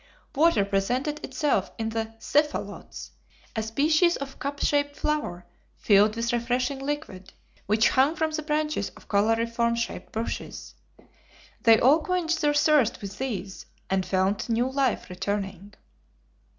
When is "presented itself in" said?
0.65-1.89